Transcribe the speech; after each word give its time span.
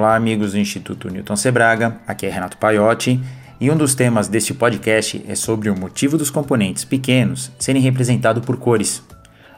Olá, 0.00 0.16
amigos 0.16 0.52
do 0.52 0.58
Instituto 0.58 1.10
Newton 1.10 1.36
Sebraga. 1.36 2.00
Aqui 2.06 2.24
é 2.24 2.30
Renato 2.30 2.56
Paiotti 2.56 3.20
e 3.60 3.70
um 3.70 3.76
dos 3.76 3.94
temas 3.94 4.28
deste 4.28 4.54
podcast 4.54 5.22
é 5.28 5.34
sobre 5.34 5.68
o 5.68 5.78
motivo 5.78 6.16
dos 6.16 6.30
componentes 6.30 6.86
pequenos 6.86 7.52
serem 7.58 7.82
representados 7.82 8.42
por 8.42 8.56
cores. 8.56 9.02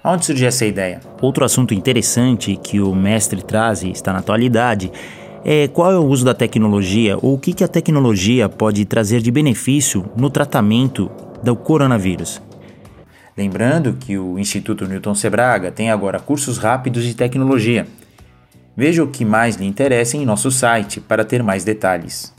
Onde 0.02 0.26
surgiu 0.26 0.48
essa 0.48 0.66
ideia? 0.66 1.00
Outro 1.20 1.44
assunto 1.44 1.72
interessante 1.72 2.56
que 2.56 2.80
o 2.80 2.92
mestre 2.92 3.40
traz 3.40 3.84
e 3.84 3.90
está 3.92 4.12
na 4.12 4.18
atualidade 4.18 4.90
é 5.44 5.68
qual 5.68 5.92
é 5.92 5.96
o 5.96 6.04
uso 6.04 6.24
da 6.24 6.34
tecnologia 6.34 7.16
ou 7.22 7.34
o 7.34 7.38
que, 7.38 7.52
que 7.52 7.62
a 7.62 7.68
tecnologia 7.68 8.48
pode 8.48 8.84
trazer 8.84 9.20
de 9.20 9.30
benefício 9.30 10.10
no 10.16 10.28
tratamento 10.28 11.08
do 11.40 11.54
coronavírus. 11.54 12.42
Lembrando 13.36 13.92
que 13.92 14.18
o 14.18 14.36
Instituto 14.40 14.88
Newton 14.88 15.14
Sebraga 15.14 15.70
tem 15.70 15.88
agora 15.88 16.18
cursos 16.18 16.58
rápidos 16.58 17.04
de 17.04 17.14
tecnologia. 17.14 17.86
Veja 18.74 19.04
o 19.04 19.10
que 19.10 19.22
mais 19.22 19.56
lhe 19.56 19.66
interessa 19.66 20.16
em 20.16 20.24
nosso 20.24 20.50
site 20.50 20.98
para 20.98 21.26
ter 21.26 21.42
mais 21.42 21.62
detalhes. 21.62 22.32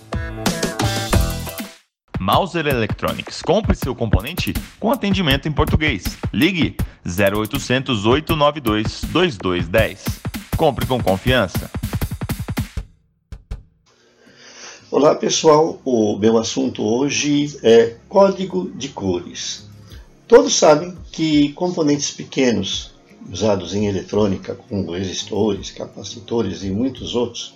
Mauser 2.20 2.66
Electronics. 2.66 3.42
Compre 3.42 3.76
seu 3.76 3.94
componente 3.94 4.52
com 4.80 4.92
atendimento 4.92 5.48
em 5.48 5.52
português. 5.52 6.18
Ligue 6.34 6.76
0800 7.06 8.06
892 8.06 9.02
2210. 9.12 10.06
Compre 10.58 10.88
com 10.88 11.04
confiança. 11.04 11.70
Olá 14.90 15.14
pessoal, 15.16 15.80
o 15.84 16.18
meu 16.18 16.38
assunto 16.38 16.84
hoje 16.84 17.60
é 17.62 17.96
código 18.08 18.72
de 18.76 18.90
cores. 18.90 19.68
Todos 20.28 20.56
sabem 20.56 20.96
que 21.12 21.52
componentes 21.54 22.12
pequenos 22.12 22.93
usados 23.32 23.74
em 23.74 23.88
eletrônica, 23.88 24.56
como 24.68 24.92
resistores, 24.92 25.72
capacitores 25.72 26.64
e 26.64 26.70
muitos 26.70 27.16
outros, 27.16 27.54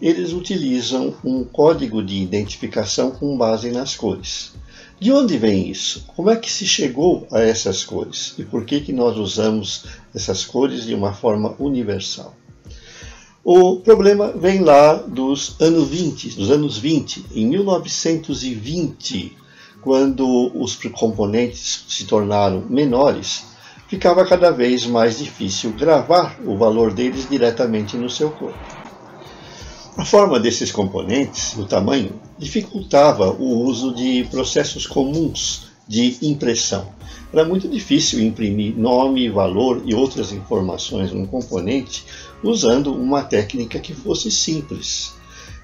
eles 0.00 0.32
utilizam 0.32 1.14
um 1.24 1.44
código 1.44 2.02
de 2.02 2.16
identificação 2.16 3.10
com 3.10 3.36
base 3.36 3.70
nas 3.70 3.94
cores. 3.94 4.52
De 4.98 5.12
onde 5.12 5.36
vem 5.36 5.68
isso? 5.68 6.04
Como 6.14 6.30
é 6.30 6.36
que 6.36 6.50
se 6.50 6.66
chegou 6.66 7.26
a 7.30 7.40
essas 7.40 7.84
cores? 7.84 8.34
E 8.38 8.44
por 8.44 8.64
que, 8.64 8.80
que 8.80 8.92
nós 8.92 9.16
usamos 9.16 9.84
essas 10.14 10.44
cores 10.44 10.84
de 10.84 10.94
uma 10.94 11.12
forma 11.12 11.54
universal? 11.58 12.34
O 13.44 13.76
problema 13.76 14.32
vem 14.32 14.60
lá 14.60 14.94
dos 14.94 15.54
anos 15.60 15.88
20, 15.88 16.30
dos 16.30 16.50
anos 16.50 16.78
20. 16.78 17.26
Em 17.32 17.46
1920, 17.46 19.36
quando 19.82 20.50
os 20.60 20.74
componentes 20.92 21.84
se 21.88 22.06
tornaram 22.06 22.64
menores, 22.68 23.44
ficava 23.88 24.24
cada 24.26 24.50
vez 24.50 24.86
mais 24.86 25.18
difícil 25.18 25.72
gravar 25.72 26.38
o 26.44 26.56
valor 26.56 26.92
deles 26.92 27.28
diretamente 27.28 27.96
no 27.96 28.10
seu 28.10 28.30
corpo. 28.30 28.58
A 29.96 30.04
forma 30.04 30.38
desses 30.38 30.70
componentes, 30.70 31.56
o 31.56 31.64
tamanho, 31.64 32.20
dificultava 32.38 33.30
o 33.30 33.64
uso 33.64 33.94
de 33.94 34.24
processos 34.30 34.86
comuns 34.86 35.68
de 35.88 36.18
impressão. 36.22 36.88
Era 37.32 37.44
muito 37.44 37.66
difícil 37.66 38.20
imprimir 38.20 38.76
nome, 38.76 39.30
valor 39.30 39.82
e 39.84 39.94
outras 39.94 40.32
informações 40.32 41.12
num 41.12 41.26
componente 41.26 42.04
usando 42.42 42.94
uma 42.94 43.22
técnica 43.22 43.78
que 43.78 43.94
fosse 43.94 44.30
simples. 44.30 45.14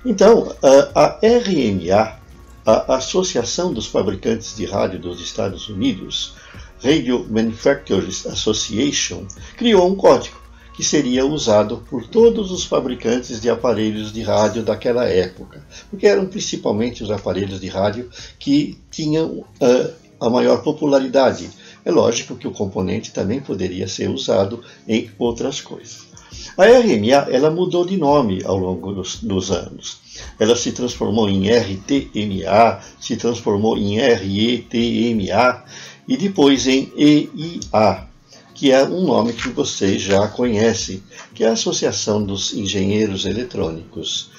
Então, 0.05 0.55
a 0.95 1.19
RMA, 1.23 2.19
a 2.65 2.95
Associação 2.97 3.73
dos 3.73 3.87
Fabricantes 3.87 4.57
de 4.57 4.65
Rádio 4.65 4.99
dos 4.99 5.21
Estados 5.21 5.69
Unidos, 5.69 6.35
Radio 6.83 7.27
Manufacturers 7.31 8.27
Association, 8.27 9.27
criou 9.57 9.89
um 9.89 9.95
código 9.95 10.43
que 10.75 10.83
seria 10.83 11.25
usado 11.25 11.85
por 11.89 12.07
todos 12.07 12.51
os 12.51 12.65
fabricantes 12.65 13.41
de 13.41 13.49
aparelhos 13.49 14.13
de 14.13 14.23
rádio 14.23 14.63
daquela 14.63 15.05
época, 15.05 15.65
porque 15.91 16.07
eram 16.07 16.27
principalmente 16.27 17.03
os 17.03 17.11
aparelhos 17.11 17.61
de 17.61 17.69
rádio 17.69 18.11
que 18.39 18.79
tinham 18.91 19.45
uh, 19.61 19.93
a 20.21 20.31
maior 20.31 20.63
popularidade. 20.63 21.51
É 21.85 21.91
lógico 21.91 22.37
que 22.37 22.49
o 22.49 22.53
componente 22.53 23.13
também 23.13 23.41
poderia 23.41 23.87
ser 23.87 24.09
usado 24.09 24.63
em 24.89 25.11
outras 25.19 25.61
coisas. 25.61 26.13
A 26.57 26.65
RMA 26.65 27.29
ela 27.31 27.51
mudou 27.51 27.85
de 27.85 27.97
nome 27.97 28.43
ao 28.45 28.57
longo 28.57 28.93
dos, 28.93 29.17
dos 29.23 29.51
anos. 29.51 30.01
Ela 30.39 30.57
se 30.57 30.73
transformou 30.73 31.29
em 31.29 31.51
RTMA, 31.51 32.81
se 33.01 33.17
transformou 33.17 33.77
em 33.77 33.99
RETMA 33.99 35.65
e 36.13 36.17
depois 36.19 36.67
em 36.67 36.93
EIA, 36.95 38.07
que 38.55 38.71
é 38.71 38.85
um 38.85 39.07
nome 39.07 39.33
que 39.33 39.49
vocês 39.49 40.03
já 40.03 40.29
conhecem, 40.29 41.03
que 41.35 41.43
é 41.43 41.49
a 41.49 41.53
Associação 41.53 42.23
dos 42.23 42.53
Engenheiros 42.53 43.25
Eletrônicos. 43.25 44.31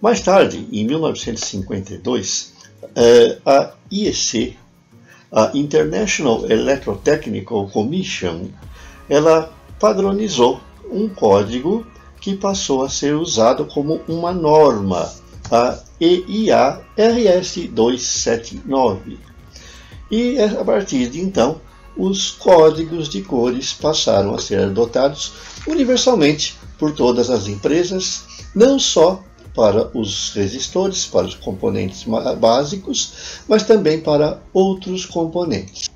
Mais 0.00 0.20
tarde, 0.20 0.68
em 0.70 0.86
1952, 0.86 2.52
eh, 2.94 3.38
a 3.44 3.72
IEC, 3.90 4.56
a 5.32 5.50
International 5.52 6.48
Electrotechnical 6.48 7.68
Commission, 7.70 8.46
ela 9.10 9.52
padronizou 9.80 10.60
um 10.88 11.08
código 11.08 11.84
que 12.20 12.36
passou 12.36 12.84
a 12.84 12.88
ser 12.88 13.16
usado 13.16 13.64
como 13.64 14.00
uma 14.06 14.32
norma, 14.32 15.12
a 15.50 15.76
EIA 16.00 16.82
RS 16.96 17.66
279. 17.72 19.35
E 20.10 20.38
a 20.40 20.64
partir 20.64 21.08
de 21.08 21.20
então, 21.20 21.60
os 21.96 22.30
códigos 22.30 23.08
de 23.08 23.22
cores 23.22 23.72
passaram 23.72 24.34
a 24.34 24.38
ser 24.38 24.60
adotados 24.60 25.32
universalmente 25.66 26.56
por 26.78 26.92
todas 26.92 27.30
as 27.30 27.48
empresas, 27.48 28.24
não 28.54 28.78
só 28.78 29.22
para 29.54 29.90
os 29.96 30.32
resistores, 30.34 31.06
para 31.06 31.26
os 31.26 31.34
componentes 31.34 32.04
básicos, 32.38 33.40
mas 33.48 33.62
também 33.62 33.98
para 34.00 34.40
outros 34.52 35.06
componentes. 35.06 35.88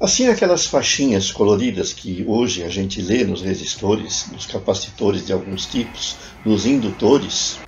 Assim, 0.00 0.26
aquelas 0.28 0.66
faixinhas 0.66 1.30
coloridas 1.30 1.92
que 1.92 2.24
hoje 2.26 2.62
a 2.62 2.68
gente 2.68 3.00
lê 3.00 3.24
nos 3.24 3.42
resistores, 3.42 4.26
nos 4.32 4.46
capacitores 4.46 5.26
de 5.26 5.32
alguns 5.32 5.66
tipos, 5.66 6.16
nos 6.44 6.66
indutores, 6.66 7.58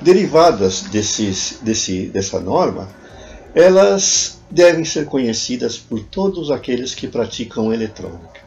derivadas 0.00 0.82
desses, 0.82 1.58
desse, 1.62 2.06
dessa 2.06 2.40
norma, 2.40 2.88
elas 3.54 4.40
devem 4.50 4.84
ser 4.84 5.06
conhecidas 5.06 5.78
por 5.78 6.00
todos 6.04 6.50
aqueles 6.50 6.94
que 6.94 7.08
praticam 7.08 7.72
eletrônica. 7.72 8.40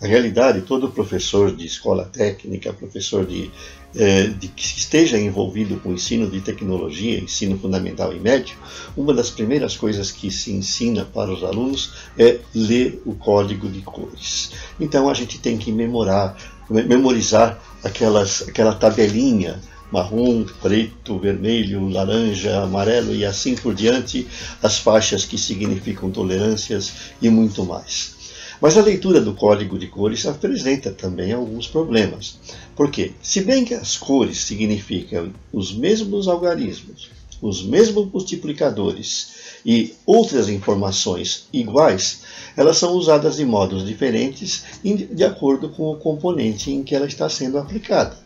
Na 0.00 0.06
realidade, 0.06 0.60
todo 0.60 0.90
professor 0.90 1.54
de 1.54 1.64
escola 1.64 2.04
técnica, 2.04 2.72
professor 2.72 3.24
de, 3.24 3.50
eh, 3.94 4.26
de, 4.26 4.48
que 4.48 4.62
esteja 4.62 5.18
envolvido 5.18 5.80
com 5.80 5.92
ensino 5.92 6.28
de 6.28 6.42
tecnologia, 6.42 7.18
ensino 7.18 7.58
fundamental 7.58 8.12
e 8.12 8.20
médio, 8.20 8.58
uma 8.94 9.14
das 9.14 9.30
primeiras 9.30 9.74
coisas 9.74 10.12
que 10.12 10.30
se 10.30 10.52
ensina 10.52 11.06
para 11.06 11.32
os 11.32 11.42
alunos 11.42 11.94
é 12.18 12.40
ler 12.54 13.00
o 13.06 13.14
código 13.14 13.68
de 13.70 13.80
cores. 13.80 14.52
Então 14.78 15.08
a 15.08 15.14
gente 15.14 15.38
tem 15.38 15.56
que 15.56 15.72
memorar, 15.72 16.36
memorizar 16.68 17.58
aquelas, 17.82 18.42
aquela 18.46 18.74
tabelinha 18.74 19.58
marrom, 19.90 20.44
preto, 20.60 21.18
vermelho, 21.18 21.88
laranja, 21.88 22.62
amarelo 22.62 23.14
e 23.14 23.24
assim 23.24 23.54
por 23.54 23.74
diante, 23.74 24.26
as 24.62 24.78
faixas 24.78 25.24
que 25.24 25.38
significam 25.38 26.10
tolerâncias 26.10 26.92
e 27.20 27.28
muito 27.28 27.64
mais. 27.64 28.16
Mas 28.60 28.76
a 28.78 28.82
leitura 28.82 29.20
do 29.20 29.34
código 29.34 29.78
de 29.78 29.86
cores 29.86 30.24
apresenta 30.26 30.90
também 30.90 31.32
alguns 31.32 31.66
problemas. 31.66 32.38
Porque, 32.74 33.12
se 33.22 33.42
bem 33.42 33.64
que 33.64 33.74
as 33.74 33.96
cores 33.96 34.38
significam 34.38 35.32
os 35.52 35.74
mesmos 35.74 36.26
algarismos, 36.26 37.10
os 37.40 37.62
mesmos 37.62 38.10
multiplicadores 38.10 39.60
e 39.64 39.94
outras 40.06 40.48
informações 40.48 41.48
iguais, 41.52 42.22
elas 42.56 42.78
são 42.78 42.94
usadas 42.94 43.36
de 43.36 43.44
modos 43.44 43.84
diferentes 43.84 44.64
de 44.82 45.24
acordo 45.24 45.68
com 45.68 45.90
o 45.90 45.96
componente 45.96 46.70
em 46.70 46.82
que 46.82 46.94
ela 46.94 47.06
está 47.06 47.28
sendo 47.28 47.58
aplicada. 47.58 48.25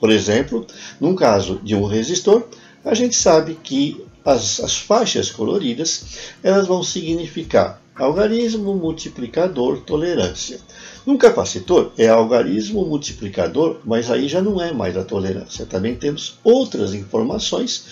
Por 0.00 0.10
exemplo, 0.10 0.66
num 0.98 1.14
caso 1.14 1.60
de 1.62 1.74
um 1.74 1.84
resistor, 1.84 2.44
a 2.82 2.94
gente 2.94 3.14
sabe 3.14 3.58
que 3.62 4.02
as, 4.24 4.58
as 4.60 4.76
faixas 4.76 5.30
coloridas 5.30 6.04
elas 6.42 6.66
vão 6.66 6.82
significar 6.82 7.80
algarismo, 7.94 8.74
multiplicador, 8.74 9.80
tolerância. 9.80 10.58
Num 11.04 11.18
capacitor 11.18 11.92
é 11.98 12.08
algarismo, 12.08 12.84
multiplicador, 12.86 13.80
mas 13.84 14.10
aí 14.10 14.26
já 14.26 14.40
não 14.40 14.60
é 14.60 14.72
mais 14.72 14.96
a 14.96 15.04
tolerância. 15.04 15.66
Também 15.66 15.94
temos 15.94 16.38
outras 16.42 16.94
informações 16.94 17.84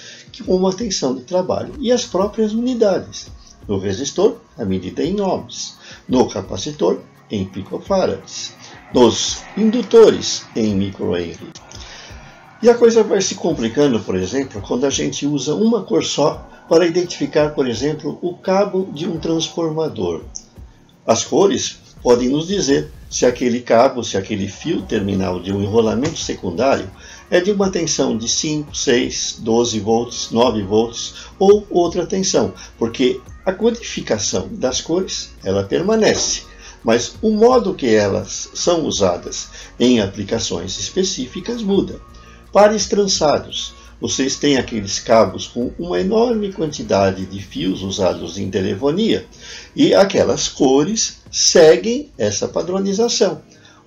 como 0.46 0.66
a 0.66 0.72
tensão 0.72 1.14
de 1.14 1.22
trabalho 1.24 1.74
e 1.78 1.92
as 1.92 2.06
próprias 2.06 2.52
unidades. 2.52 3.28
No 3.66 3.78
resistor, 3.78 4.36
a 4.56 4.64
medida 4.64 5.02
é 5.02 5.06
em 5.06 5.20
ohms. 5.20 5.76
No 6.08 6.26
capacitor, 6.26 7.00
em 7.30 7.44
picofarads. 7.44 8.54
Nos 8.94 9.42
indutores, 9.58 10.46
em 10.56 10.74
microhenry. 10.74 11.50
E 12.60 12.68
a 12.68 12.74
coisa 12.74 13.04
vai 13.04 13.20
se 13.20 13.36
complicando, 13.36 14.00
por 14.00 14.16
exemplo, 14.16 14.60
quando 14.60 14.84
a 14.84 14.90
gente 14.90 15.24
usa 15.24 15.54
uma 15.54 15.84
cor 15.84 16.04
só 16.04 16.44
para 16.68 16.84
identificar, 16.84 17.50
por 17.50 17.68
exemplo, 17.68 18.18
o 18.20 18.34
cabo 18.34 18.88
de 18.92 19.08
um 19.08 19.16
transformador. 19.16 20.24
As 21.06 21.22
cores 21.22 21.78
podem 22.02 22.28
nos 22.28 22.48
dizer 22.48 22.90
se 23.08 23.24
aquele 23.24 23.60
cabo, 23.60 24.02
se 24.02 24.16
aquele 24.16 24.48
fio 24.48 24.82
terminal 24.82 25.40
de 25.40 25.52
um 25.52 25.62
enrolamento 25.62 26.18
secundário 26.18 26.90
é 27.30 27.40
de 27.40 27.52
uma 27.52 27.70
tensão 27.70 28.18
de 28.18 28.28
5, 28.28 28.76
6, 28.76 29.36
12 29.38 29.78
volts, 29.78 30.30
9 30.32 30.62
volts 30.62 31.14
ou 31.38 31.64
outra 31.70 32.06
tensão, 32.06 32.52
porque 32.76 33.20
a 33.46 33.52
codificação 33.52 34.48
das 34.50 34.80
cores 34.80 35.30
ela 35.44 35.62
permanece, 35.62 36.42
mas 36.82 37.14
o 37.22 37.30
modo 37.30 37.72
que 37.72 37.94
elas 37.94 38.50
são 38.52 38.84
usadas 38.84 39.48
em 39.78 40.00
aplicações 40.00 40.76
específicas 40.76 41.62
muda. 41.62 42.00
Pares 42.52 42.86
trançados. 42.86 43.74
Vocês 44.00 44.36
têm 44.36 44.56
aqueles 44.56 45.00
cabos 45.00 45.46
com 45.46 45.72
uma 45.78 46.00
enorme 46.00 46.52
quantidade 46.52 47.26
de 47.26 47.42
fios 47.42 47.82
usados 47.82 48.38
em 48.38 48.48
telefonia 48.48 49.26
e 49.74 49.92
aquelas 49.92 50.48
cores 50.48 51.20
seguem 51.30 52.10
essa 52.16 52.46
padronização 52.46 53.42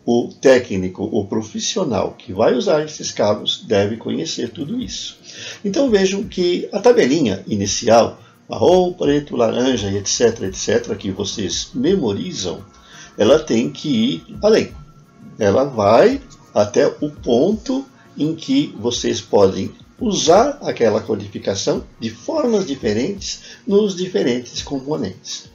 o 0.05 0.29
técnico, 0.41 1.03
o 1.03 1.25
profissional 1.25 2.15
que 2.17 2.33
vai 2.33 2.53
usar 2.53 2.83
esses 2.83 3.11
cabos 3.11 3.63
deve 3.67 3.97
conhecer 3.97 4.49
tudo 4.49 4.79
isso. 4.79 5.17
Então 5.63 5.89
vejam 5.89 6.23
que 6.23 6.67
a 6.71 6.79
tabelinha 6.79 7.43
inicial, 7.47 8.19
marrom, 8.49 8.93
preto, 8.93 9.35
laranja, 9.35 9.91
etc, 9.91 10.43
etc, 10.43 10.95
que 10.97 11.11
vocês 11.11 11.69
memorizam, 11.73 12.63
ela 13.17 13.39
tem 13.39 13.69
que 13.69 13.89
ir 13.89 14.37
além. 14.41 14.71
Ela 15.37 15.65
vai 15.65 16.19
até 16.53 16.87
o 16.87 17.09
ponto 17.09 17.85
em 18.17 18.35
que 18.35 18.73
vocês 18.79 19.21
podem 19.21 19.71
usar 19.99 20.57
aquela 20.63 20.99
codificação 20.99 21.83
de 21.99 22.09
formas 22.09 22.65
diferentes 22.65 23.41
nos 23.67 23.95
diferentes 23.95 24.63
componentes. 24.63 25.49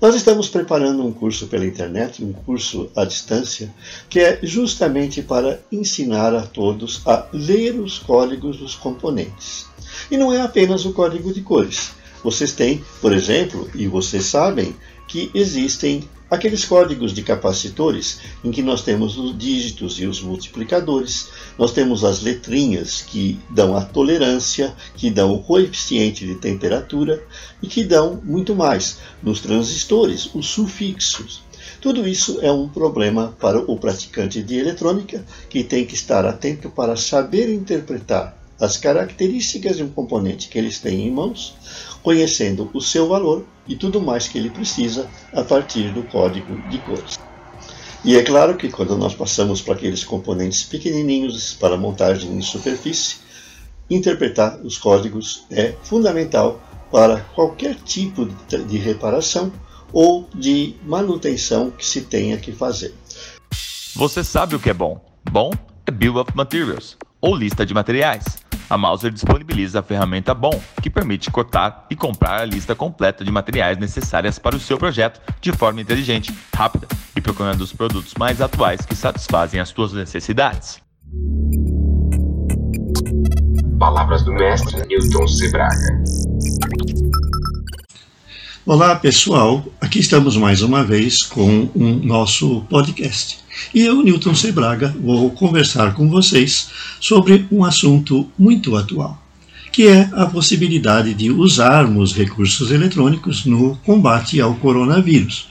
Nós 0.00 0.16
estamos 0.16 0.48
preparando 0.48 1.06
um 1.06 1.12
curso 1.12 1.46
pela 1.46 1.66
internet, 1.66 2.24
um 2.24 2.32
curso 2.32 2.90
à 2.96 3.04
distância, 3.04 3.72
que 4.08 4.18
é 4.18 4.40
justamente 4.42 5.22
para 5.22 5.60
ensinar 5.70 6.34
a 6.34 6.42
todos 6.42 7.02
a 7.06 7.28
ler 7.32 7.78
os 7.78 7.98
códigos 7.98 8.56
dos 8.56 8.74
componentes. 8.74 9.66
E 10.10 10.16
não 10.16 10.32
é 10.32 10.40
apenas 10.40 10.84
o 10.84 10.92
código 10.92 11.32
de 11.32 11.42
cores. 11.42 11.92
Vocês 12.24 12.52
têm, 12.52 12.82
por 13.00 13.12
exemplo, 13.12 13.70
e 13.74 13.86
vocês 13.86 14.24
sabem, 14.24 14.74
que 15.06 15.30
existem 15.34 16.02
aqueles 16.32 16.64
códigos 16.64 17.12
de 17.12 17.22
capacitores 17.22 18.20
em 18.42 18.50
que 18.50 18.62
nós 18.62 18.82
temos 18.82 19.18
os 19.18 19.36
dígitos 19.36 20.00
e 20.00 20.06
os 20.06 20.22
multiplicadores, 20.22 21.28
nós 21.58 21.72
temos 21.72 22.04
as 22.04 22.22
letrinhas 22.22 23.02
que 23.02 23.38
dão 23.50 23.76
a 23.76 23.84
tolerância, 23.84 24.74
que 24.96 25.10
dão 25.10 25.34
o 25.34 25.42
coeficiente 25.42 26.26
de 26.26 26.36
temperatura 26.36 27.22
e 27.62 27.66
que 27.66 27.84
dão 27.84 28.18
muito 28.24 28.54
mais 28.56 28.96
nos 29.22 29.40
transistores, 29.40 30.30
os 30.34 30.46
sufixos. 30.46 31.42
Tudo 31.82 32.08
isso 32.08 32.38
é 32.40 32.50
um 32.50 32.66
problema 32.66 33.36
para 33.38 33.58
o 33.58 33.78
praticante 33.78 34.42
de 34.42 34.56
eletrônica 34.56 35.22
que 35.50 35.62
tem 35.62 35.84
que 35.84 35.94
estar 35.94 36.24
atento 36.24 36.70
para 36.70 36.96
saber 36.96 37.52
interpretar 37.52 38.41
as 38.62 38.76
características 38.76 39.78
de 39.78 39.82
um 39.82 39.88
componente 39.88 40.48
que 40.48 40.56
eles 40.56 40.78
têm 40.78 41.08
em 41.08 41.10
mãos, 41.10 41.52
conhecendo 42.00 42.70
o 42.72 42.80
seu 42.80 43.08
valor 43.08 43.44
e 43.66 43.74
tudo 43.74 44.00
mais 44.00 44.28
que 44.28 44.38
ele 44.38 44.50
precisa 44.50 45.10
a 45.32 45.42
partir 45.42 45.92
do 45.92 46.04
código 46.04 46.56
de 46.70 46.78
cores. 46.78 47.18
E 48.04 48.16
é 48.16 48.22
claro 48.22 48.56
que 48.56 48.68
quando 48.68 48.96
nós 48.96 49.16
passamos 49.16 49.60
para 49.60 49.74
aqueles 49.74 50.04
componentes 50.04 50.62
pequenininhos 50.62 51.54
para 51.54 51.76
montagem 51.76 52.30
em 52.30 52.40
superfície, 52.40 53.16
interpretar 53.90 54.60
os 54.60 54.78
códigos 54.78 55.44
é 55.50 55.74
fundamental 55.82 56.62
para 56.92 57.20
qualquer 57.34 57.74
tipo 57.74 58.26
de 58.48 58.78
reparação 58.78 59.52
ou 59.92 60.28
de 60.32 60.76
manutenção 60.84 61.68
que 61.68 61.84
se 61.84 62.02
tenha 62.02 62.36
que 62.36 62.52
fazer. 62.52 62.94
Você 63.96 64.22
sabe 64.22 64.54
o 64.54 64.60
que 64.60 64.70
é 64.70 64.74
bom? 64.74 65.04
Bom 65.28 65.50
é 65.84 65.90
Bill 65.90 66.16
of 66.16 66.30
Materials, 66.36 66.96
ou 67.20 67.34
lista 67.34 67.66
de 67.66 67.74
materiais. 67.74 68.41
A 68.72 68.78
Mouser 68.78 69.10
disponibiliza 69.10 69.80
a 69.80 69.82
ferramenta 69.82 70.32
BOM, 70.32 70.58
que 70.80 70.88
permite 70.88 71.30
cotar 71.30 71.84
e 71.90 71.94
comprar 71.94 72.40
a 72.40 72.44
lista 72.46 72.74
completa 72.74 73.22
de 73.22 73.30
materiais 73.30 73.76
necessárias 73.76 74.38
para 74.38 74.56
o 74.56 74.58
seu 74.58 74.78
projeto 74.78 75.20
de 75.42 75.52
forma 75.52 75.82
inteligente, 75.82 76.34
rápida 76.56 76.88
e 77.14 77.20
procurando 77.20 77.60
os 77.60 77.70
produtos 77.70 78.14
mais 78.18 78.40
atuais 78.40 78.86
que 78.86 78.96
satisfazem 78.96 79.60
as 79.60 79.68
suas 79.68 79.92
necessidades. 79.92 80.80
Palavras 83.78 84.24
do 84.24 84.32
mestre 84.32 84.86
Newton 84.86 85.28
Sebraga. 85.28 86.02
Olá 88.64 88.94
pessoal, 88.94 89.66
aqui 89.80 89.98
estamos 89.98 90.36
mais 90.36 90.62
uma 90.62 90.84
vez 90.84 91.24
com 91.24 91.68
o 91.74 91.82
um 91.82 91.94
nosso 91.96 92.60
podcast. 92.70 93.40
E 93.74 93.80
eu, 93.80 94.04
Newton 94.04 94.36
Sebraga, 94.36 94.94
vou 95.02 95.32
conversar 95.32 95.94
com 95.94 96.08
vocês 96.08 96.68
sobre 97.00 97.44
um 97.50 97.64
assunto 97.64 98.30
muito 98.38 98.76
atual, 98.76 99.20
que 99.72 99.88
é 99.88 100.08
a 100.12 100.26
possibilidade 100.26 101.12
de 101.12 101.28
usarmos 101.28 102.14
recursos 102.14 102.70
eletrônicos 102.70 103.44
no 103.44 103.74
combate 103.78 104.40
ao 104.40 104.54
coronavírus. 104.54 105.48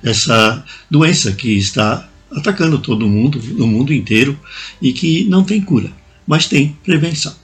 Essa 0.00 0.64
doença 0.88 1.32
que 1.32 1.58
está 1.58 2.08
atacando 2.30 2.78
todo 2.78 3.08
mundo, 3.08 3.42
no 3.54 3.66
mundo 3.66 3.92
inteiro, 3.92 4.38
e 4.80 4.92
que 4.92 5.24
não 5.24 5.42
tem 5.42 5.60
cura, 5.60 5.90
mas 6.24 6.46
tem 6.46 6.76
prevenção. 6.84 7.34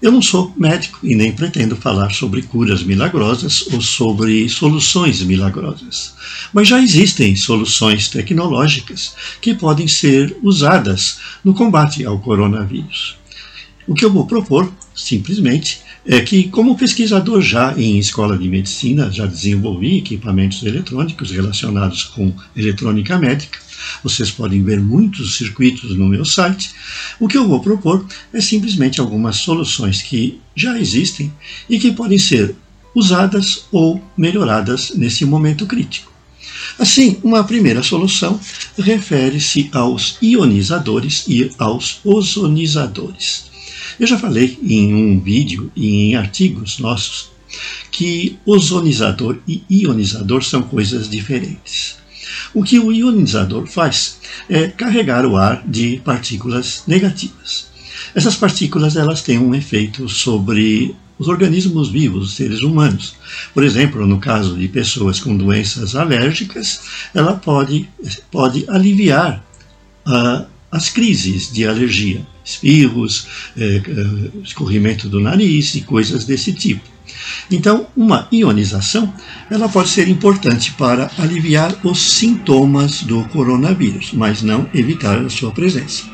Eu 0.00 0.12
não 0.12 0.20
sou 0.20 0.52
médico 0.58 0.98
e 1.02 1.14
nem 1.14 1.32
pretendo 1.32 1.74
falar 1.74 2.10
sobre 2.12 2.42
curas 2.42 2.82
milagrosas 2.82 3.66
ou 3.72 3.80
sobre 3.80 4.46
soluções 4.46 5.22
milagrosas, 5.22 6.14
mas 6.52 6.68
já 6.68 6.82
existem 6.82 7.34
soluções 7.34 8.08
tecnológicas 8.08 9.14
que 9.40 9.54
podem 9.54 9.88
ser 9.88 10.36
usadas 10.42 11.18
no 11.42 11.54
combate 11.54 12.04
ao 12.04 12.18
coronavírus. 12.18 13.16
O 13.86 13.94
que 13.94 14.04
eu 14.04 14.12
vou 14.12 14.26
propor, 14.26 14.72
simplesmente, 14.94 15.80
é 16.04 16.20
que, 16.20 16.48
como 16.48 16.76
pesquisador 16.76 17.40
já 17.40 17.72
em 17.78 17.98
escola 17.98 18.36
de 18.36 18.48
medicina, 18.48 19.10
já 19.12 19.26
desenvolvi 19.26 19.98
equipamentos 19.98 20.62
eletrônicos 20.64 21.30
relacionados 21.30 22.02
com 22.04 22.32
eletrônica 22.56 23.16
médica, 23.16 23.58
vocês 24.02 24.30
podem 24.30 24.62
ver 24.62 24.80
muitos 24.80 25.36
circuitos 25.36 25.96
no 25.96 26.06
meu 26.06 26.24
site. 26.24 26.70
O 27.20 27.28
que 27.28 27.36
eu 27.36 27.46
vou 27.46 27.60
propor 27.60 28.04
é 28.32 28.40
simplesmente 28.40 29.00
algumas 29.00 29.36
soluções 29.36 30.02
que 30.02 30.40
já 30.54 30.78
existem 30.78 31.32
e 31.68 31.78
que 31.78 31.92
podem 31.92 32.18
ser 32.18 32.56
usadas 32.94 33.66
ou 33.70 34.02
melhoradas 34.16 34.92
nesse 34.96 35.24
momento 35.24 35.66
crítico. 35.66 36.10
Assim, 36.78 37.18
uma 37.22 37.44
primeira 37.44 37.82
solução 37.82 38.40
refere-se 38.78 39.70
aos 39.72 40.18
ionizadores 40.20 41.24
e 41.28 41.50
aos 41.58 42.00
ozonizadores. 42.04 43.55
Eu 43.98 44.06
já 44.06 44.18
falei 44.18 44.58
em 44.62 44.94
um 44.94 45.20
vídeo 45.20 45.70
e 45.74 46.10
em 46.10 46.16
artigos 46.16 46.78
nossos 46.78 47.30
que 47.90 48.38
ozonizador 48.44 49.38
e 49.48 49.62
ionizador 49.70 50.44
são 50.44 50.62
coisas 50.62 51.08
diferentes. 51.08 51.96
O 52.52 52.62
que 52.62 52.78
o 52.78 52.92
ionizador 52.92 53.66
faz 53.66 54.18
é 54.48 54.68
carregar 54.68 55.24
o 55.24 55.36
ar 55.36 55.62
de 55.66 56.00
partículas 56.04 56.82
negativas. 56.86 57.68
Essas 58.14 58.36
partículas 58.36 58.96
elas 58.96 59.22
têm 59.22 59.38
um 59.38 59.54
efeito 59.54 60.08
sobre 60.08 60.94
os 61.18 61.28
organismos 61.28 61.88
vivos, 61.88 62.28
os 62.28 62.36
seres 62.36 62.60
humanos. 62.60 63.14
Por 63.54 63.64
exemplo, 63.64 64.06
no 64.06 64.18
caso 64.18 64.56
de 64.56 64.68
pessoas 64.68 65.18
com 65.18 65.36
doenças 65.36 65.96
alérgicas, 65.96 66.80
ela 67.14 67.34
pode, 67.34 67.88
pode 68.30 68.64
aliviar 68.68 69.42
uh, 70.06 70.46
as 70.70 70.90
crises 70.90 71.50
de 71.50 71.66
alergia, 71.66 72.26
espirros, 72.46 73.26
eh, 73.58 73.82
eh, 73.84 74.30
escorrimento 74.44 75.08
do 75.08 75.20
nariz 75.20 75.74
e 75.74 75.80
coisas 75.80 76.24
desse 76.24 76.52
tipo. 76.52 76.88
Então, 77.50 77.86
uma 77.96 78.28
ionização 78.32 79.12
ela 79.50 79.68
pode 79.68 79.88
ser 79.88 80.08
importante 80.08 80.72
para 80.72 81.10
aliviar 81.18 81.74
os 81.84 81.98
sintomas 81.98 83.02
do 83.02 83.24
coronavírus, 83.28 84.12
mas 84.12 84.42
não 84.42 84.68
evitar 84.72 85.18
a 85.18 85.28
sua 85.28 85.50
presença. 85.50 86.04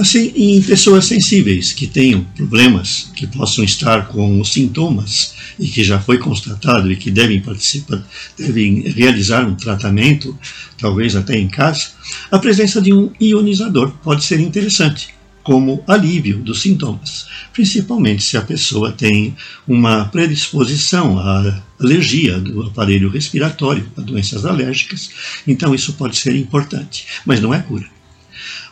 Assim, 0.00 0.32
em 0.34 0.62
pessoas 0.62 1.04
sensíveis 1.04 1.74
que 1.74 1.86
tenham 1.86 2.24
problemas, 2.34 3.10
que 3.14 3.26
possam 3.26 3.62
estar 3.62 4.08
com 4.08 4.40
os 4.40 4.50
sintomas 4.50 5.34
e 5.58 5.68
que 5.68 5.84
já 5.84 6.00
foi 6.00 6.16
constatado 6.16 6.90
e 6.90 6.96
que 6.96 7.10
devem 7.10 7.38
participar, 7.38 8.02
devem 8.38 8.80
realizar 8.80 9.46
um 9.46 9.54
tratamento, 9.54 10.34
talvez 10.78 11.14
até 11.14 11.36
em 11.36 11.48
casa, 11.48 11.88
a 12.30 12.38
presença 12.38 12.80
de 12.80 12.94
um 12.94 13.12
ionizador 13.20 13.90
pode 14.02 14.24
ser 14.24 14.40
interessante 14.40 15.10
como 15.42 15.84
alívio 15.86 16.38
dos 16.38 16.62
sintomas, 16.62 17.26
principalmente 17.52 18.22
se 18.22 18.38
a 18.38 18.42
pessoa 18.42 18.92
tem 18.92 19.36
uma 19.68 20.06
predisposição 20.06 21.18
à 21.18 21.62
alergia 21.78 22.40
do 22.40 22.62
aparelho 22.62 23.10
respiratório, 23.10 23.86
a 23.98 24.00
doenças 24.00 24.46
alérgicas, 24.46 25.10
então 25.46 25.74
isso 25.74 25.92
pode 25.92 26.16
ser 26.16 26.34
importante, 26.34 27.04
mas 27.26 27.38
não 27.38 27.52
é 27.52 27.58
cura. 27.58 27.99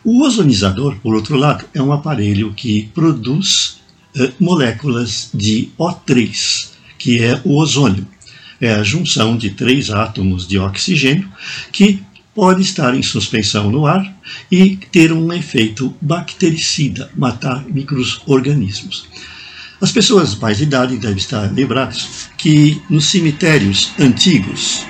O 0.04 0.22
ozonizador, 0.22 0.96
por 1.02 1.14
outro 1.14 1.36
lado, 1.36 1.64
é 1.74 1.82
um 1.82 1.92
aparelho 1.92 2.52
que 2.54 2.88
produz 2.94 3.78
eh, 4.16 4.32
moléculas 4.38 5.30
de 5.34 5.70
O3, 5.78 6.70
que 6.98 7.22
é 7.22 7.40
o 7.44 7.56
ozônio. 7.56 8.06
É 8.60 8.74
a 8.74 8.82
junção 8.82 9.36
de 9.36 9.50
três 9.50 9.90
átomos 9.90 10.46
de 10.46 10.58
oxigênio 10.58 11.28
que 11.72 12.02
pode 12.34 12.62
estar 12.62 12.94
em 12.94 13.02
suspensão 13.02 13.70
no 13.70 13.86
ar 13.86 14.16
e 14.50 14.76
ter 14.92 15.12
um 15.12 15.32
efeito 15.32 15.94
bactericida, 16.00 17.10
matar 17.16 17.64
microorganismos. 17.66 19.06
As 19.80 19.92
pessoas 19.92 20.34
mais 20.36 20.58
de 20.58 20.64
idade 20.64 20.96
devem 20.96 21.16
estar 21.16 21.52
lembradas 21.52 22.28
que 22.36 22.80
nos 22.88 23.06
cemitérios 23.06 23.92
antigos, 23.98 24.84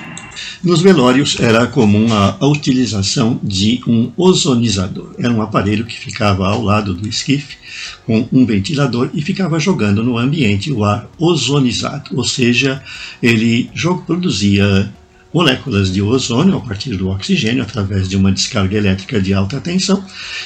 nos 0.63 0.81
velórios 0.81 1.39
era 1.39 1.67
comum 1.67 2.07
a, 2.13 2.45
utilização 2.47 3.39
de 3.41 3.81
um 3.87 4.11
ozonizador. 4.17 5.13
Era 5.17 5.31
um 5.31 5.41
aparelho 5.41 5.85
que 5.85 5.97
ficava 5.97 6.47
ao 6.47 6.61
lado 6.61 6.93
do 6.93 7.07
esquife 7.07 7.57
com 8.05 8.27
um 8.31 8.45
ventilador 8.45 9.09
e 9.13 9.21
ficava 9.21 9.59
jogando 9.59 10.03
no 10.03 10.17
ambiente 10.17 10.71
o 10.71 10.83
ar 10.83 11.09
ozonizado, 11.17 12.11
ou 12.15 12.25
seja, 12.25 12.83
ele 13.21 13.69
produzia 14.05 14.91
moléculas 15.33 15.91
de 15.91 16.01
ozônio 16.01 16.57
a 16.57 16.61
partir 16.61 16.95
do 16.95 17.09
oxigênio 17.09 17.61
através 17.61 18.07
de 18.09 18.15
uma 18.15 18.31
descarga 18.31 18.77
elétrica 18.77 19.21
de 19.21 19.33
alta 19.33 19.61
tensão 19.61 20.03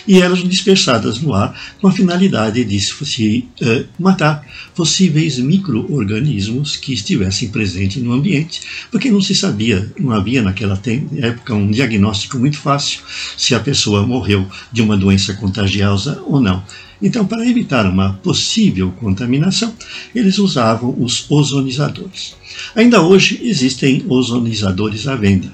e 0.07 0.21
elas 0.21 0.43
dispersadas 0.43 1.21
no 1.21 1.33
ar 1.33 1.57
com 1.79 1.87
a 1.87 1.91
finalidade 1.91 2.63
de 2.63 2.79
se 2.79 3.47
uh, 3.61 3.85
matar 3.97 4.45
possíveis 4.75 5.37
micro-organismos 5.37 6.75
que 6.75 6.93
estivessem 6.93 7.49
presentes 7.49 8.01
no 8.01 8.11
ambiente, 8.11 8.61
porque 8.91 9.11
não 9.11 9.21
se 9.21 9.35
sabia, 9.35 9.91
não 9.99 10.11
havia 10.11 10.41
naquela 10.41 10.79
época 11.17 11.53
um 11.53 11.71
diagnóstico 11.71 12.37
muito 12.37 12.57
fácil 12.57 12.99
se 13.37 13.55
a 13.55 13.59
pessoa 13.59 14.05
morreu 14.05 14.47
de 14.71 14.81
uma 14.81 14.97
doença 14.97 15.33
contagiosa 15.33 16.21
ou 16.25 16.39
não. 16.39 16.63
Então, 17.03 17.25
para 17.25 17.45
evitar 17.45 17.85
uma 17.85 18.13
possível 18.23 18.93
contaminação, 18.97 19.73
eles 20.15 20.37
usavam 20.37 20.95
os 20.97 21.29
ozonizadores. 21.29 22.33
Ainda 22.73 23.01
hoje 23.01 23.41
existem 23.43 24.05
ozonizadores 24.07 25.05
à 25.05 25.13
venda. 25.13 25.51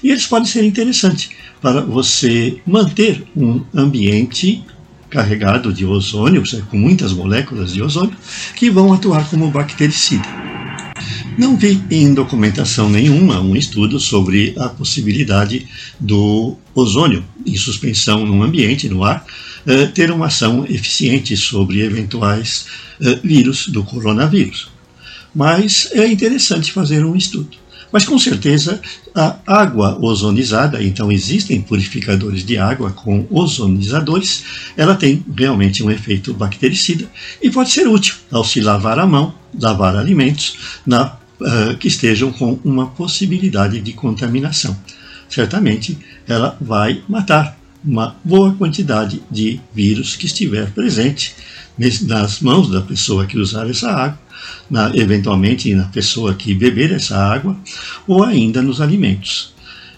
E 0.00 0.10
eles 0.10 0.28
podem 0.28 0.46
ser 0.46 0.64
interessantes 0.64 1.30
para 1.60 1.80
você 1.80 2.60
manter 2.64 3.24
um 3.36 3.62
ambiente 3.74 4.62
carregado 5.10 5.72
de 5.72 5.84
ozônio, 5.84 6.44
com 6.70 6.78
muitas 6.78 7.12
moléculas 7.12 7.72
de 7.72 7.82
ozônio, 7.82 8.16
que 8.54 8.70
vão 8.70 8.92
atuar 8.92 9.28
como 9.28 9.50
bactericida. 9.50 10.28
Não 11.36 11.56
vi 11.56 11.82
em 11.90 12.14
documentação 12.14 12.88
nenhuma 12.88 13.40
um 13.40 13.56
estudo 13.56 13.98
sobre 13.98 14.54
a 14.56 14.68
possibilidade 14.68 15.66
do 15.98 16.56
ozônio 16.74 17.24
em 17.44 17.56
suspensão 17.56 18.24
no 18.24 18.42
ambiente, 18.42 18.88
no 18.88 19.02
ar, 19.02 19.24
eh, 19.66 19.86
ter 19.86 20.10
uma 20.10 20.26
ação 20.26 20.64
eficiente 20.68 21.36
sobre 21.36 21.80
eventuais 21.82 22.66
eh, 23.00 23.18
vírus 23.22 23.68
do 23.68 23.82
coronavírus. 23.82 24.70
Mas 25.34 25.88
é 25.92 26.06
interessante 26.06 26.72
fazer 26.72 27.04
um 27.04 27.16
estudo. 27.16 27.62
Mas 27.92 28.06
com 28.06 28.18
certeza 28.18 28.80
a 29.14 29.36
água 29.46 29.98
ozonizada, 30.00 30.82
então 30.82 31.12
existem 31.12 31.60
purificadores 31.60 32.42
de 32.42 32.56
água 32.56 32.90
com 32.90 33.26
ozonizadores, 33.30 34.44
ela 34.76 34.94
tem 34.94 35.22
realmente 35.36 35.84
um 35.84 35.90
efeito 35.90 36.32
bactericida 36.32 37.04
e 37.42 37.50
pode 37.50 37.70
ser 37.70 37.86
útil 37.86 38.14
ao 38.30 38.42
se 38.42 38.62
lavar 38.62 38.98
a 38.98 39.06
mão, 39.06 39.34
lavar 39.60 39.94
alimentos 39.94 40.80
na, 40.86 41.18
uh, 41.40 41.76
que 41.78 41.88
estejam 41.88 42.32
com 42.32 42.58
uma 42.64 42.86
possibilidade 42.86 43.78
de 43.80 43.92
contaminação. 43.92 44.74
Certamente 45.28 45.98
ela 46.26 46.56
vai 46.60 47.02
matar 47.06 47.58
uma 47.84 48.16
boa 48.24 48.54
quantidade 48.54 49.22
de 49.30 49.60
vírus 49.74 50.16
que 50.16 50.26
estiver 50.26 50.70
presente 50.70 51.34
nas 52.02 52.40
mãos 52.40 52.70
da 52.70 52.80
pessoa 52.80 53.26
que 53.26 53.38
usar 53.38 53.68
essa 53.68 53.90
água, 53.90 54.20
na, 54.70 54.94
eventualmente 54.94 55.74
na 55.74 55.84
pessoa 55.84 56.34
que 56.34 56.54
beber 56.54 56.92
essa 56.92 57.16
água, 57.16 57.56
ou 58.06 58.22
ainda 58.22 58.62
nos 58.62 58.80
alimentos. 58.80 59.52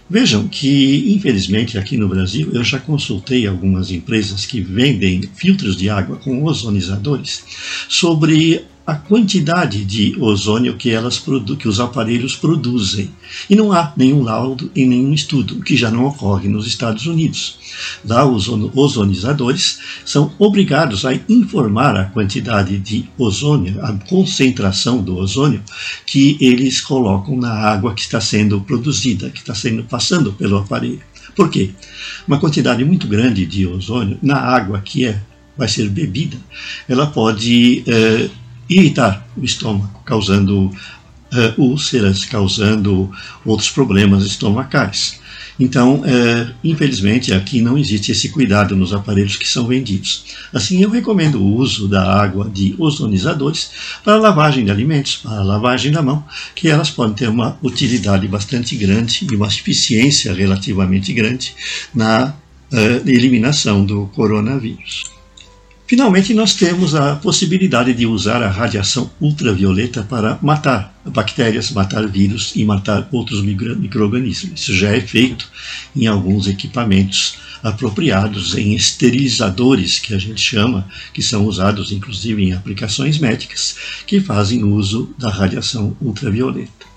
Vejam 0.09 0.47
que, 0.47 1.15
infelizmente, 1.15 1.79
aqui 1.79 1.97
no 1.97 2.09
Brasil, 2.09 2.51
eu 2.53 2.63
já 2.63 2.79
consultei 2.79 3.47
algumas 3.47 3.91
empresas 3.91 4.45
que 4.45 4.61
vendem 4.61 5.23
filtros 5.35 5.77
de 5.77 5.89
água 5.89 6.17
com 6.17 6.45
ozonizadores 6.45 7.43
sobre 7.89 8.65
a 8.87 8.95
quantidade 8.95 9.83
de 9.83 10.15
ozônio 10.21 10.77
que, 10.77 10.91
elas 10.91 11.23
que 11.59 11.67
os 11.67 11.81
aparelhos 11.81 12.37
produzem. 12.37 13.11
E 13.49 13.57
não 13.57 13.73
há 13.73 13.93
nenhum 13.97 14.23
laudo 14.23 14.71
e 14.75 14.85
nenhum 14.85 15.15
estudo, 15.15 15.57
o 15.57 15.63
que 15.63 15.75
já 15.75 15.91
não 15.91 16.05
ocorre 16.05 16.49
nos 16.49 16.67
Estados 16.67 17.07
Unidos. 17.07 17.59
Lá, 18.05 18.27
os 18.27 18.47
ozonizadores 18.49 19.79
são 20.05 20.33
obrigados 20.39 21.07
a 21.07 21.15
informar 21.29 21.97
a 21.97 22.05
quantidade 22.05 22.79
de 22.79 23.09
ozônio, 23.17 23.83
a 23.83 23.93
concentração 24.07 25.03
do 25.03 25.17
ozônio 25.17 25.63
que 26.05 26.37
eles 26.39 26.81
colocam 26.83 27.37
na 27.39 27.53
água 27.53 27.95
que 27.95 28.03
está 28.03 28.21
sendo 28.21 28.61
produzida, 28.61 29.31
que 29.31 29.39
está 29.39 29.55
sendo 29.55 29.83
passando 29.85 30.33
pelo 30.35 30.59
aparelho. 30.59 31.01
Por 31.35 31.49
quê? 31.49 31.71
Uma 32.29 32.39
quantidade 32.39 32.85
muito 32.85 33.09
grande 33.09 33.47
de 33.47 33.67
ozônio 33.67 34.19
na 34.23 34.37
água 34.37 34.81
que 34.81 35.07
é 35.07 35.21
vai 35.57 35.69
ser 35.69 35.89
bebida, 35.89 36.37
ela 36.89 37.07
pode 37.07 37.85
eh, 37.87 38.29
irritar 38.69 39.27
o 39.37 39.45
estômago, 39.45 40.01
causando 40.05 40.67
uh, 40.67 41.61
úlceras, 41.61 42.25
causando 42.25 43.11
outros 43.45 43.71
problemas 43.71 44.25
estomacais. 44.25 45.21
Então, 45.59 46.01
uh, 46.01 46.55
infelizmente, 46.65 47.33
aqui 47.33 47.61
não 47.61 47.79
existe 47.79 48.11
esse 48.11 48.29
cuidado 48.31 48.75
nos 48.75 48.93
aparelhos 48.93 49.37
que 49.37 49.47
são 49.47 49.67
vendidos. 49.67 50.25
Assim, 50.53 50.83
eu 50.83 50.91
recomendo 50.91 51.41
o 51.41 51.57
uso 51.57 51.87
da 51.87 52.21
água 52.21 52.51
de 52.53 52.75
ozonizadores 52.79 53.71
para 54.03 54.17
lavagem 54.17 54.65
de 54.65 54.71
alimentos, 54.71 55.17
para 55.17 55.43
lavagem 55.43 55.93
da 55.93 56.03
mão, 56.03 56.25
que 56.55 56.69
elas 56.69 56.91
podem 56.91 57.15
ter 57.15 57.29
uma 57.29 57.57
utilidade 57.63 58.27
bastante 58.27 58.75
grande 58.75 59.27
e 59.31 59.37
uma 59.37 59.47
eficiência 59.47 60.35
relativamente 60.35 61.13
grande 61.13 61.55
na 61.95 62.35
uh, 62.73 63.09
eliminação 63.09 63.85
do 63.85 64.07
coronavírus. 64.07 65.14
Finalmente, 65.87 66.33
nós 66.33 66.55
temos 66.55 66.95
a 66.95 67.17
possibilidade 67.17 67.93
de 67.93 68.07
usar 68.07 68.43
a 68.43 68.49
radiação 68.49 69.11
ultravioleta 69.21 70.03
para 70.03 70.39
matar 70.41 70.99
bactérias, 71.05 71.71
matar 71.71 72.07
vírus 72.09 72.53
e 72.57 72.65
matar 72.65 73.07
outros 73.13 73.43
micro-organismos. 73.43 74.63
Isso 74.63 74.75
já 74.75 74.97
é 74.97 75.01
feito 75.01 75.47
em 75.95 76.07
alguns 76.07 76.47
equipamentos 76.47 77.37
apropriados, 77.63 78.57
em 78.57 78.75
esterilizadores, 78.75 79.99
que 79.99 80.15
a 80.15 80.19
gente 80.19 80.41
chama, 80.41 80.89
que 81.13 81.23
são 81.23 81.45
usados 81.45 81.93
inclusive 81.93 82.43
em 82.43 82.53
aplicações 82.55 83.19
médicas, 83.19 83.77
que 84.07 84.21
fazem 84.21 84.65
uso 84.65 85.15
da 85.19 85.29
radiação 85.29 85.95
ultravioleta. 86.01 86.94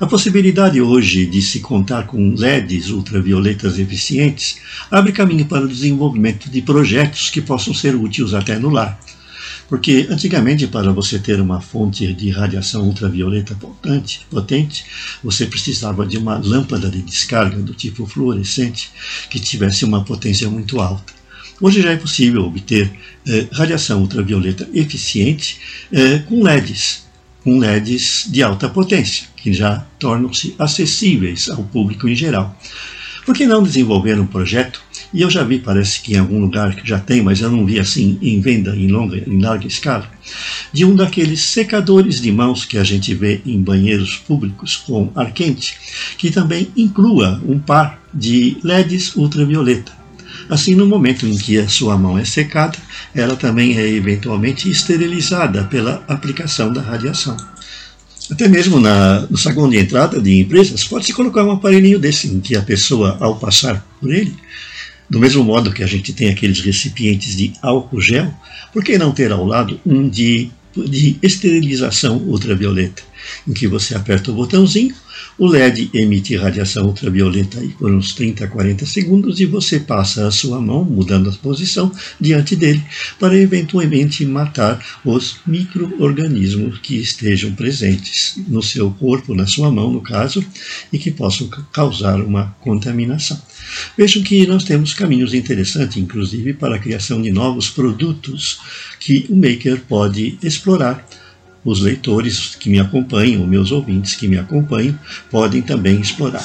A 0.00 0.08
possibilidade 0.08 0.80
hoje 0.80 1.24
de 1.24 1.40
se 1.40 1.60
contar 1.60 2.08
com 2.08 2.34
LEDs 2.34 2.90
ultravioletas 2.90 3.78
eficientes 3.78 4.56
abre 4.90 5.12
caminho 5.12 5.46
para 5.46 5.64
o 5.64 5.68
desenvolvimento 5.68 6.50
de 6.50 6.60
projetos 6.62 7.30
que 7.30 7.40
possam 7.40 7.72
ser 7.72 7.94
úteis 7.94 8.34
até 8.34 8.58
no 8.58 8.70
lar. 8.70 8.98
Porque 9.68 10.08
antigamente, 10.10 10.66
para 10.66 10.92
você 10.92 11.16
ter 11.16 11.40
uma 11.40 11.60
fonte 11.60 12.12
de 12.12 12.28
radiação 12.30 12.82
ultravioleta 12.82 13.54
potente, 13.54 14.26
potente, 14.28 14.84
você 15.22 15.46
precisava 15.46 16.04
de 16.04 16.18
uma 16.18 16.38
lâmpada 16.38 16.90
de 16.90 17.00
descarga 17.00 17.58
do 17.58 17.72
tipo 17.72 18.04
fluorescente 18.04 18.90
que 19.30 19.38
tivesse 19.38 19.84
uma 19.84 20.04
potência 20.04 20.50
muito 20.50 20.80
alta. 20.80 21.12
Hoje 21.60 21.80
já 21.80 21.92
é 21.92 21.96
possível 21.96 22.44
obter 22.44 22.90
eh, 23.28 23.46
radiação 23.52 24.00
ultravioleta 24.00 24.68
eficiente 24.74 25.60
eh, 25.92 26.18
com 26.28 26.42
LEDs, 26.42 27.03
com 27.44 27.58
LEDs 27.58 28.26
de 28.28 28.42
alta 28.42 28.68
potência, 28.70 29.26
que 29.36 29.52
já 29.52 29.86
tornam-se 29.98 30.54
acessíveis 30.58 31.50
ao 31.50 31.62
público 31.62 32.08
em 32.08 32.16
geral. 32.16 32.58
Por 33.26 33.34
que 33.34 33.46
não 33.46 33.62
desenvolver 33.62 34.18
um 34.18 34.26
projeto? 34.26 34.82
E 35.12 35.20
eu 35.20 35.30
já 35.30 35.44
vi, 35.44 35.58
parece 35.58 36.00
que 36.00 36.14
em 36.14 36.18
algum 36.18 36.40
lugar 36.40 36.74
que 36.74 36.88
já 36.88 36.98
tem, 36.98 37.22
mas 37.22 37.40
eu 37.40 37.50
não 37.50 37.64
vi 37.64 37.78
assim 37.78 38.18
em 38.20 38.40
venda 38.40 38.74
em, 38.74 38.88
longa, 38.88 39.16
em 39.16 39.40
larga 39.40 39.66
escala, 39.66 40.10
de 40.72 40.84
um 40.84 40.96
daqueles 40.96 41.40
secadores 41.40 42.20
de 42.20 42.32
mãos 42.32 42.64
que 42.64 42.76
a 42.76 42.84
gente 42.84 43.14
vê 43.14 43.40
em 43.46 43.62
banheiros 43.62 44.16
públicos 44.16 44.76
com 44.76 45.10
ar 45.14 45.32
quente, 45.32 45.76
que 46.18 46.30
também 46.30 46.68
inclua 46.76 47.40
um 47.46 47.58
par 47.58 48.02
de 48.12 48.56
LEDs 48.62 49.14
ultravioleta 49.14 50.03
Assim, 50.48 50.74
no 50.74 50.86
momento 50.86 51.26
em 51.26 51.36
que 51.36 51.58
a 51.58 51.68
sua 51.68 51.96
mão 51.96 52.18
é 52.18 52.24
secada, 52.24 52.78
ela 53.14 53.36
também 53.36 53.78
é 53.78 53.88
eventualmente 53.88 54.70
esterilizada 54.70 55.64
pela 55.64 56.04
aplicação 56.08 56.72
da 56.72 56.80
radiação. 56.80 57.36
Até 58.30 58.48
mesmo 58.48 58.80
na, 58.80 59.20
no 59.30 59.36
saguão 59.36 59.68
de 59.68 59.78
entrada 59.78 60.20
de 60.20 60.40
empresas, 60.40 60.84
pode-se 60.84 61.12
colocar 61.12 61.44
um 61.44 61.52
aparelhinho 61.52 61.98
desse, 61.98 62.28
em 62.28 62.40
que 62.40 62.56
a 62.56 62.62
pessoa, 62.62 63.16
ao 63.20 63.36
passar 63.36 63.84
por 64.00 64.12
ele, 64.12 64.34
do 65.08 65.20
mesmo 65.20 65.44
modo 65.44 65.72
que 65.72 65.82
a 65.82 65.86
gente 65.86 66.12
tem 66.12 66.30
aqueles 66.30 66.60
recipientes 66.60 67.36
de 67.36 67.52
álcool 67.60 68.00
gel, 68.00 68.32
por 68.72 68.82
que 68.82 68.96
não 68.96 69.12
ter 69.12 69.30
ao 69.30 69.44
lado 69.44 69.78
um 69.84 70.08
de 70.08 70.50
de 70.76 71.16
esterilização 71.22 72.16
ultravioleta, 72.16 73.02
em 73.46 73.52
que 73.52 73.68
você 73.68 73.94
aperta 73.94 74.30
o 74.30 74.34
botãozinho 74.34 74.94
o 75.38 75.46
LED 75.46 75.90
emite 75.92 76.36
radiação 76.36 76.86
ultravioleta 76.86 77.60
por 77.78 77.92
uns 77.92 78.12
30 78.12 78.44
a 78.44 78.48
40 78.48 78.86
segundos 78.86 79.40
e 79.40 79.46
você 79.46 79.80
passa 79.80 80.26
a 80.26 80.30
sua 80.30 80.60
mão, 80.60 80.84
mudando 80.84 81.28
a 81.28 81.32
posição, 81.32 81.90
diante 82.20 82.54
dele, 82.54 82.82
para 83.18 83.36
eventualmente 83.36 84.24
matar 84.24 84.84
os 85.04 85.36
micro-organismos 85.46 86.78
que 86.78 86.96
estejam 86.96 87.52
presentes 87.54 88.38
no 88.48 88.62
seu 88.62 88.90
corpo, 88.90 89.34
na 89.34 89.46
sua 89.46 89.70
mão, 89.70 89.92
no 89.92 90.00
caso, 90.00 90.44
e 90.92 90.98
que 90.98 91.10
possam 91.10 91.48
causar 91.72 92.20
uma 92.20 92.54
contaminação. 92.60 93.40
Vejam 93.96 94.22
que 94.22 94.46
nós 94.46 94.64
temos 94.64 94.94
caminhos 94.94 95.34
interessantes, 95.34 95.96
inclusive, 95.96 96.54
para 96.54 96.76
a 96.76 96.78
criação 96.78 97.20
de 97.20 97.30
novos 97.30 97.68
produtos 97.70 98.60
que 99.00 99.26
o 99.28 99.36
maker 99.36 99.80
pode 99.88 100.38
explorar 100.42 101.06
os 101.64 101.80
leitores 101.80 102.54
que 102.54 102.68
me 102.68 102.78
acompanham, 102.78 103.46
meus 103.46 103.72
ouvintes 103.72 104.14
que 104.14 104.28
me 104.28 104.38
acompanham, 104.38 104.98
podem 105.30 105.62
também 105.62 106.00
explorar. 106.00 106.44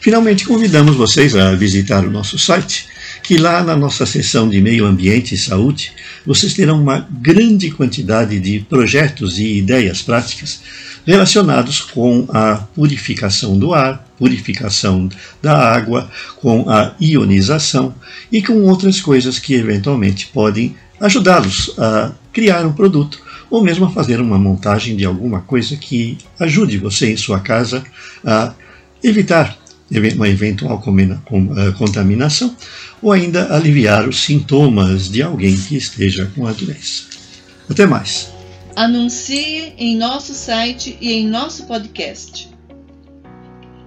Finalmente, 0.00 0.46
convidamos 0.46 0.94
vocês 0.94 1.34
a 1.34 1.52
visitar 1.56 2.04
o 2.04 2.10
nosso 2.12 2.38
site, 2.38 2.86
que 3.24 3.36
lá 3.38 3.60
na 3.64 3.74
nossa 3.74 4.06
seção 4.06 4.48
de 4.48 4.60
Meio 4.60 4.86
Ambiente 4.86 5.34
e 5.34 5.38
Saúde, 5.38 5.90
vocês 6.24 6.54
terão 6.54 6.80
uma 6.80 7.08
grande 7.20 7.72
quantidade 7.72 8.38
de 8.38 8.60
projetos 8.60 9.40
e 9.40 9.58
ideias 9.58 10.02
práticas 10.02 10.60
relacionados 11.04 11.80
com 11.80 12.24
a 12.28 12.54
purificação 12.54 13.58
do 13.58 13.74
ar, 13.74 14.04
purificação 14.16 15.08
da 15.42 15.56
água, 15.56 16.08
com 16.36 16.70
a 16.70 16.94
ionização 17.00 17.92
e 18.30 18.40
com 18.40 18.62
outras 18.62 19.00
coisas 19.00 19.40
que 19.40 19.54
eventualmente 19.54 20.28
podem 20.28 20.76
ajudá-los 21.00 21.74
a 21.78 22.12
criar 22.32 22.66
um 22.66 22.72
produto 22.72 23.20
ou 23.50 23.62
mesmo 23.62 23.84
a 23.86 23.90
fazer 23.90 24.20
uma 24.20 24.38
montagem 24.38 24.96
de 24.96 25.04
alguma 25.04 25.40
coisa 25.40 25.76
que 25.76 26.18
ajude 26.38 26.78
você 26.78 27.12
em 27.12 27.16
sua 27.16 27.40
casa 27.40 27.84
a 28.24 28.52
evitar 29.02 29.56
uma 30.16 30.28
eventual 30.28 30.82
eh, 30.82 31.72
contaminação 31.78 32.56
ou 33.00 33.12
ainda 33.12 33.54
aliviar 33.54 34.08
os 34.08 34.24
sintomas 34.24 35.08
de 35.08 35.22
alguém 35.22 35.56
que 35.56 35.76
esteja 35.76 36.30
com 36.34 36.46
a 36.46 36.52
doença. 36.52 37.04
Até 37.70 37.86
mais! 37.86 38.32
Anuncie 38.74 39.72
em 39.78 39.96
nosso 39.96 40.34
site 40.34 40.98
e 41.00 41.12
em 41.12 41.26
nosso 41.28 41.66
podcast. 41.66 42.50